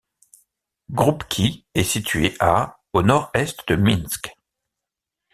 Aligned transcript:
Kroupki 0.95 1.67
est 1.75 1.83
située 1.83 2.33
à 2.39 2.79
au 2.91 3.03
nord-est 3.03 3.67
de 3.67 3.75
Minsk. 3.75 4.35